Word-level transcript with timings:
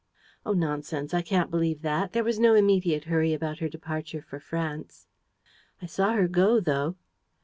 "Oh, 0.47 0.53
nonsense! 0.53 1.13
I 1.13 1.21
can't 1.21 1.51
believe 1.51 1.83
that. 1.83 2.13
There 2.13 2.23
was 2.23 2.39
no 2.39 2.55
immediate 2.55 3.03
hurry 3.03 3.35
about 3.35 3.59
her 3.59 3.69
departure 3.69 4.23
for 4.23 4.39
France." 4.39 5.05
"I 5.79 5.85
saw 5.85 6.13
her 6.13 6.27
go, 6.27 6.59
though." 6.59 6.95